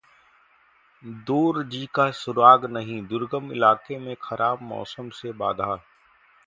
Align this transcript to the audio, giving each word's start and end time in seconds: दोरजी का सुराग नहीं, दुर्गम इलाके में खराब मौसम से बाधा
दोरजी 1.27 1.85
का 1.95 2.09
सुराग 2.21 2.65
नहीं, 2.71 3.01
दुर्गम 3.07 3.51
इलाके 3.51 3.99
में 3.99 4.15
खराब 4.21 4.61
मौसम 4.63 5.09
से 5.21 5.31
बाधा 5.33 5.75